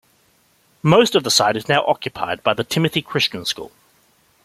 Most 0.81 1.13
of 1.13 1.23
the 1.23 1.29
site 1.29 1.55
is 1.55 1.69
now 1.69 1.85
occupied 1.85 2.41
by 2.41 2.55
the 2.55 2.63
Timothy 2.63 3.03
Christian 3.03 3.45
School. 3.45 3.71